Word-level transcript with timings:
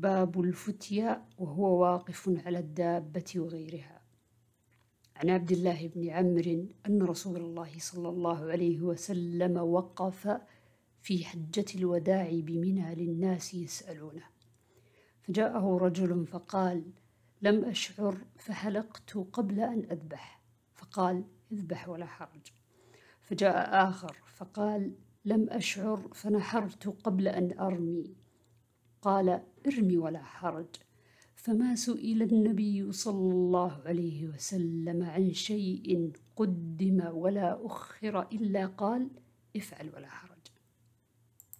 باب 0.00 0.40
الفتيا 0.40 1.24
وهو 1.38 1.82
واقف 1.82 2.30
على 2.46 2.58
الدابة 2.58 3.24
وغيرها. 3.36 4.02
عن 5.16 5.30
عبد 5.30 5.52
الله 5.52 5.88
بن 5.88 6.10
عمرو 6.10 6.66
أن 6.86 7.02
رسول 7.02 7.36
الله 7.36 7.78
صلى 7.78 8.08
الله 8.08 8.50
عليه 8.50 8.80
وسلم 8.80 9.56
وقف 9.56 10.40
في 11.02 11.24
حجة 11.24 11.64
الوداع 11.74 12.30
بمنى 12.32 12.94
للناس 12.94 13.54
يسألونه. 13.54 14.24
فجاءه 15.20 15.78
رجل 15.78 16.26
فقال 16.26 16.92
لم 17.42 17.64
أشعر 17.64 18.18
فحلقت 18.36 19.18
قبل 19.32 19.60
أن 19.60 19.86
أذبح. 19.90 20.42
فقال 20.74 21.24
اذبح 21.52 21.88
ولا 21.88 22.06
حرج. 22.06 22.52
فجاء 23.22 23.88
آخر 23.88 24.16
فقال 24.36 24.92
لم 25.24 25.50
أشعر 25.50 26.08
فنحرت 26.14 26.88
قبل 26.88 27.28
أن 27.28 27.58
أرمي. 27.58 28.27
قال 29.02 29.42
ارمي 29.66 29.98
ولا 29.98 30.22
حرج. 30.22 30.66
فما 31.34 31.74
سئل 31.74 32.22
النبي 32.22 32.92
صلى 32.92 33.32
الله 33.32 33.82
عليه 33.86 34.26
وسلم 34.26 35.02
عن 35.02 35.32
شيء 35.32 36.12
قدم 36.36 37.06
ولا 37.12 37.66
أخر 37.66 38.22
إلا 38.32 38.66
قال 38.66 39.10
افعل 39.56 39.90
ولا 39.94 40.08
حرج. 40.08 40.47